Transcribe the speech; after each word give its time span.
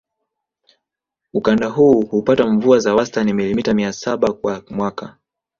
Ukanda 1.33 1.67
huu 1.67 2.01
hupata 2.01 2.47
mvua 2.47 2.79
za 2.79 2.95
wastani 2.95 3.33
milimita 3.33 3.73
mia 3.73 3.93
saba 3.93 4.33
kwa 4.33 4.63
mwaka 4.69 5.17